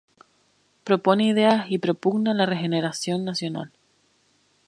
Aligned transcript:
Propone 0.83 1.27
ideas 1.27 1.67
y 1.69 1.77
propugna 1.77 2.33
la 2.33 2.47
regeneración 2.47 3.23
nacional. 3.23 3.71